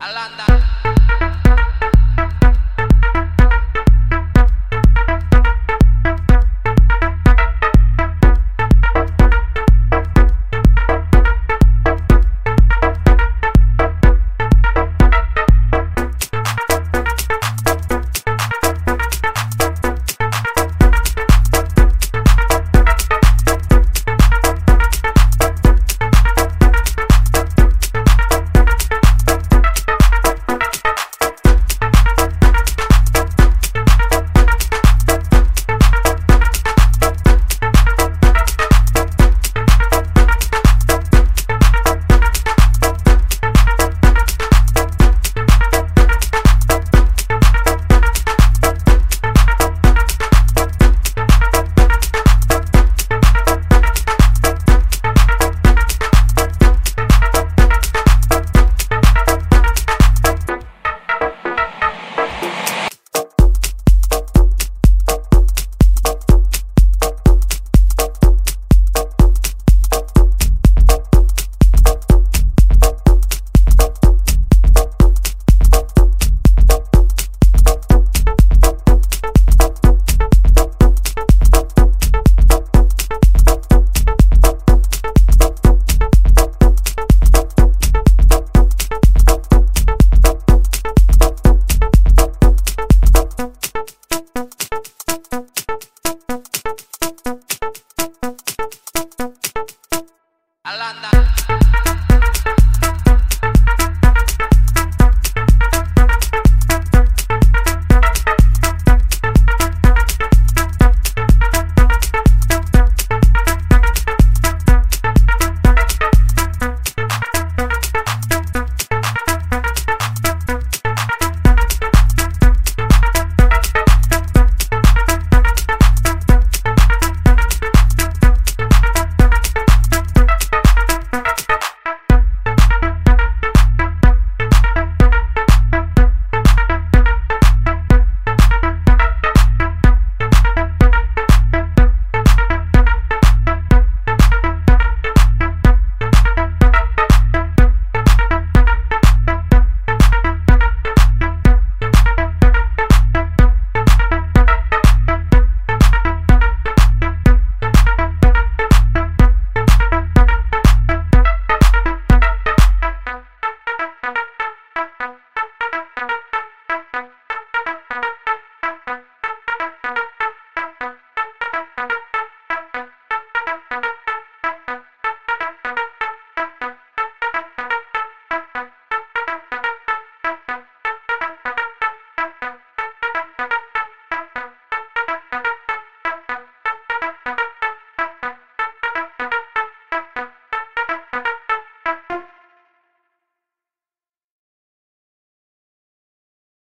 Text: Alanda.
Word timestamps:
Alanda. 0.00 0.79